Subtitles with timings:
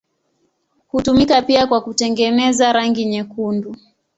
[0.87, 3.75] Hutumika pia kwa kutengeneza rangi nyekundu.